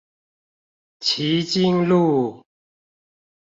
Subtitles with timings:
[0.99, 2.43] 旗津路